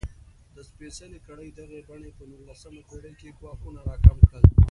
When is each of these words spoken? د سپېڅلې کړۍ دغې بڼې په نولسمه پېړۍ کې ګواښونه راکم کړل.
د 0.55 0.57
سپېڅلې 0.69 1.19
کړۍ 1.27 1.49
دغې 1.59 1.79
بڼې 1.89 2.11
په 2.17 2.23
نولسمه 2.31 2.81
پېړۍ 2.89 3.13
کې 3.19 3.35
ګواښونه 3.39 3.79
راکم 3.89 4.17
کړل. 4.29 4.45